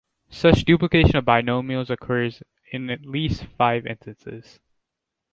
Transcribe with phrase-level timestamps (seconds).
[0.31, 4.59] Such duplication of binomials occurs in at least five instances.